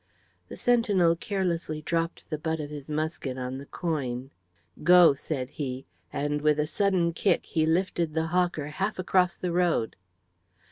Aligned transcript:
The 0.47 0.57
sentinel 0.57 1.15
carelessly 1.15 1.83
dropped 1.83 2.31
the 2.31 2.39
butt 2.39 2.59
of 2.59 2.71
his 2.71 2.89
musket 2.89 3.37
on 3.37 3.59
the 3.59 3.67
coin. 3.67 4.31
"Go," 4.83 5.13
said 5.13 5.51
he, 5.51 5.85
and 6.11 6.41
with 6.41 6.59
a 6.59 6.65
sudden 6.65 7.13
kick 7.13 7.45
he 7.45 7.67
lifted 7.67 8.15
the 8.15 8.25
hawker 8.33 8.65
half 8.65 8.97
across 8.97 9.35
the 9.35 9.51
road. 9.51 9.95